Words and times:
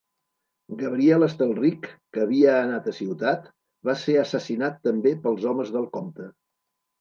Gabriel 0.77 1.25
Estelrich, 1.25 1.85
que 2.17 2.23
havia 2.23 2.55
anat 2.61 2.89
a 2.93 2.93
Ciutat, 3.01 3.45
va 3.91 3.95
ser 4.05 4.17
assassinat 4.23 4.81
també 4.89 5.13
pels 5.27 5.47
homes 5.53 5.71
del 5.77 5.87
comte. 6.01 6.29